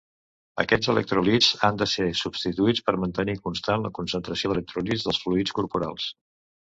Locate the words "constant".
3.49-3.83